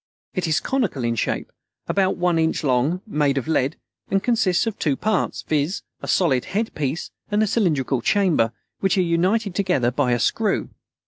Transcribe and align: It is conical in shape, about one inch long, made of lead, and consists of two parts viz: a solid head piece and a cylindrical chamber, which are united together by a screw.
It 0.33 0.47
is 0.47 0.59
conical 0.59 1.03
in 1.03 1.13
shape, 1.13 1.51
about 1.87 2.17
one 2.17 2.39
inch 2.39 2.63
long, 2.63 3.01
made 3.05 3.37
of 3.37 3.47
lead, 3.47 3.75
and 4.09 4.23
consists 4.23 4.65
of 4.65 4.79
two 4.79 4.95
parts 4.95 5.43
viz: 5.47 5.83
a 6.01 6.07
solid 6.07 6.45
head 6.45 6.73
piece 6.73 7.11
and 7.29 7.43
a 7.43 7.45
cylindrical 7.45 8.01
chamber, 8.01 8.51
which 8.79 8.97
are 8.97 9.03
united 9.03 9.53
together 9.53 9.91
by 9.91 10.13
a 10.13 10.19
screw. 10.19 10.69